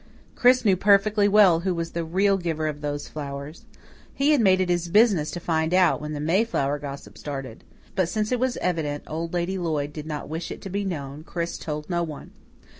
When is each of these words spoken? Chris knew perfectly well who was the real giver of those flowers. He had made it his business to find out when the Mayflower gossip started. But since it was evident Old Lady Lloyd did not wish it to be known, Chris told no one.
Chris 0.35 0.65
knew 0.65 0.75
perfectly 0.75 1.27
well 1.27 1.59
who 1.59 1.75
was 1.75 1.91
the 1.91 2.03
real 2.03 2.35
giver 2.35 2.65
of 2.65 2.81
those 2.81 3.07
flowers. 3.07 3.65
He 4.15 4.31
had 4.31 4.41
made 4.41 4.59
it 4.59 4.67
his 4.67 4.87
business 4.87 5.29
to 5.29 5.39
find 5.39 5.75
out 5.75 6.01
when 6.01 6.13
the 6.13 6.19
Mayflower 6.19 6.79
gossip 6.79 7.19
started. 7.19 7.63
But 7.93 8.09
since 8.09 8.31
it 8.31 8.39
was 8.39 8.57
evident 8.63 9.03
Old 9.05 9.31
Lady 9.31 9.59
Lloyd 9.59 9.93
did 9.93 10.07
not 10.07 10.27
wish 10.27 10.49
it 10.49 10.59
to 10.63 10.71
be 10.71 10.83
known, 10.83 11.23
Chris 11.23 11.55
told 11.59 11.87
no 11.87 12.01
one. 12.01 12.31